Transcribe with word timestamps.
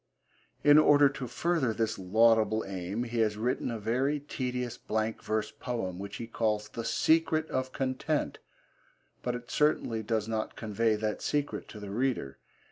In 0.63 0.79
order 0.79 1.07
to 1.09 1.27
further 1.27 1.75
this 1.75 1.99
laudable 1.99 2.65
aim 2.65 3.03
he 3.03 3.19
has 3.19 3.37
written 3.37 3.69
a 3.69 3.77
very 3.77 4.19
tedious 4.19 4.75
blank 4.75 5.21
verse 5.21 5.51
poem 5.51 5.99
which 5.99 6.15
he 6.15 6.25
calls 6.25 6.69
The 6.69 6.83
Secret 6.83 7.47
of 7.51 7.71
Content, 7.71 8.39
but 9.21 9.35
it 9.35 9.51
certainly 9.51 10.01
does 10.01 10.27
not 10.27 10.55
convey 10.55 10.95
that 10.95 11.21
secret 11.21 11.67
to 11.69 11.79
the 11.79 11.91
reader. 11.91 12.39